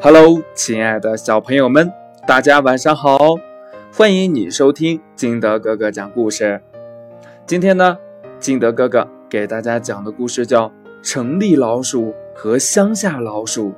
[0.00, 1.90] Hello，亲爱的小朋友们，
[2.26, 3.36] 大家晚上好！
[3.92, 6.60] 欢迎你收听金德哥哥讲故事。
[7.46, 7.96] 今天呢，
[8.38, 10.68] 金德哥哥给大家讲的故事叫
[11.02, 13.70] 《城里老鼠和乡下老鼠》。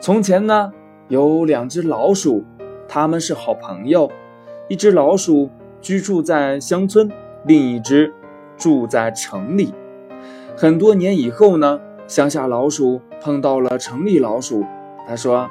[0.00, 0.72] 从前呢，
[1.08, 2.44] 有两只老鼠，
[2.88, 4.10] 它们是好朋友。
[4.68, 5.48] 一只老鼠
[5.80, 7.08] 居住在乡村，
[7.44, 8.12] 另一只
[8.56, 9.72] 住在城里。
[10.56, 14.64] 很多年以后呢，乡下老鼠碰到了城里老鼠，
[15.08, 15.48] 他说：“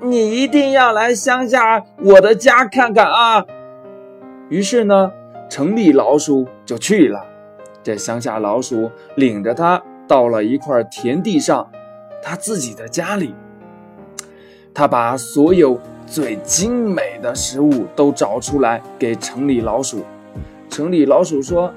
[0.00, 3.44] 你一定要来乡下我的家看看啊！”
[4.48, 5.12] 于是呢，
[5.50, 7.24] 城里老鼠就去了。
[7.82, 11.68] 这乡下老鼠领着他到了一块田地上，
[12.22, 13.34] 他自己的家里。
[14.74, 15.78] 他把所有。
[16.10, 20.02] 最精美的食物都找出来给城里老鼠。
[20.70, 21.70] 城里老鼠说：“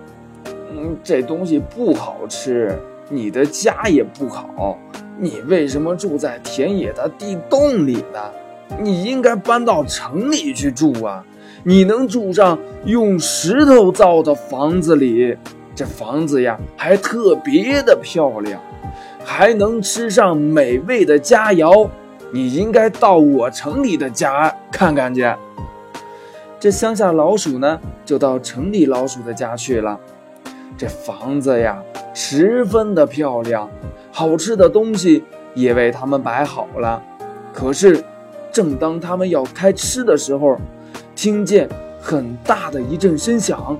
[0.71, 2.79] 嗯，这东西不好吃，
[3.11, 4.79] 你的家也不好。
[5.19, 8.19] 你为什么住在田野的地洞里呢？
[8.79, 11.23] 你应该搬到城里去住啊！
[11.63, 15.37] 你能住上用石头造的房子里，
[15.75, 18.59] 这房子呀还特别的漂亮，
[19.23, 21.87] 还能吃上美味的佳肴。”
[22.33, 25.29] 你应该到我城里的家看看去。
[26.57, 29.99] 这乡下老鼠呢，就到城里老鼠的家去了。
[30.77, 33.69] 这房子呀，十分的漂亮，
[34.11, 35.23] 好吃的东西
[35.53, 37.01] 也为他们摆好了。
[37.53, 38.03] 可是，
[38.51, 40.57] 正当他们要开吃的时候，
[41.15, 41.69] 听见
[42.01, 43.77] 很大的一阵声响，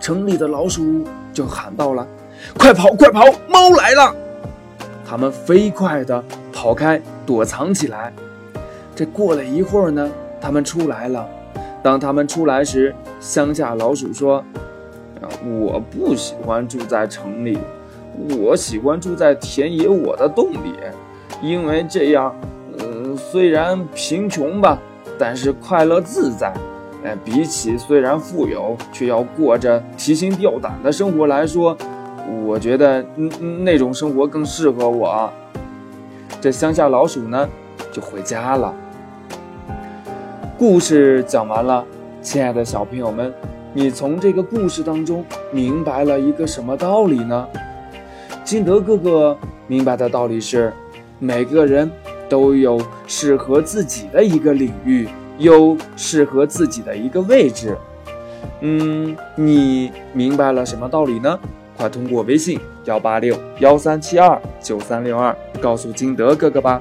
[0.00, 2.06] 城里的老鼠就喊到了
[2.58, 4.14] ：“快跑，快跑，猫来了！”
[5.08, 6.22] 他们飞快地
[6.52, 8.12] 跑开，躲藏起来。
[8.94, 10.10] 这过了一会儿呢，
[10.40, 11.28] 他们出来了。
[11.82, 14.44] 当他们出来时，乡下老鼠说
[15.44, 17.58] ：“我不喜欢住在城里，
[18.38, 20.74] 我喜欢住在田野我的洞里，
[21.42, 22.34] 因为这样，
[22.78, 24.78] 呃，虽然贫穷吧，
[25.18, 26.52] 但是快乐自在。
[27.04, 31.76] 哎，比起虽然富有却要过着提心吊胆的生活来说。”
[32.44, 35.30] 我觉得嗯那种生活更适合我。
[36.40, 37.48] 这乡下老鼠呢，
[37.92, 38.74] 就回家了。
[40.58, 41.84] 故事讲完了，
[42.22, 43.32] 亲爱的小朋友们，
[43.76, 45.22] 你从这个故事当中
[45.52, 47.46] 明白了一个什么道理呢？
[48.42, 50.72] 金德哥哥明白的道理是，
[51.18, 51.90] 每个人
[52.26, 57.76] 都有适合自己的一个领域，有适合自己的一个位置。
[58.62, 61.38] 嗯，你明白了什么道理呢？
[61.76, 66.80] 快通过微信幺八六幺三七二九三六二告诉金德哥哥吧。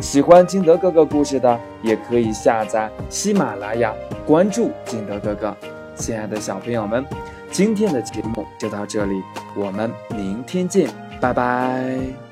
[0.00, 3.92] 喜欢金德哥哥故事的，也可以下载喜马拉雅，
[4.24, 5.54] 关注金德哥哥。
[5.94, 7.04] 亲爱的小朋友们，
[7.50, 9.22] 今天的节目就到这里，
[9.54, 12.31] 我们明天见，拜拜。